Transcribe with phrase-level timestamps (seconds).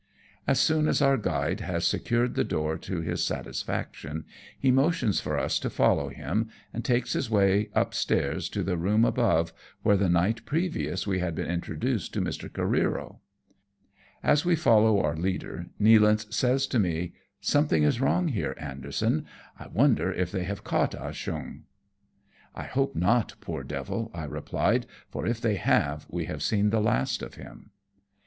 [0.47, 4.25] As soon as our guide has secured the door to his satisfaction,
[4.59, 9.05] he motions for us to follow him, and takes his way upstairs to the room
[9.05, 9.53] above,
[9.83, 12.49] where the night previous we had been introduced to Mr.
[12.49, 13.19] Careero.
[14.23, 17.13] As we follow our leader, Nealance says to me,"
[17.53, 19.27] Something is wrong here, Anderson;
[19.59, 22.67] I wonder if they have caught Ah Cheong." 92 AMONG TYPHOONS AND PIRATE CRAFT.
[22.67, 26.81] "I hope not, poor devil," I replied;" for if they have, we have seen the
[26.81, 27.69] last of him."